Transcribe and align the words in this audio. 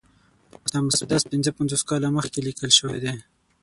دا 0.71 0.79
مسدس 0.87 1.23
پنځه 1.31 1.51
پنځوس 1.57 1.81
کاله 1.89 2.07
مخکې 2.17 2.39
لیکل 2.47 2.69
شوی 2.79 2.99
دی. 3.03 3.13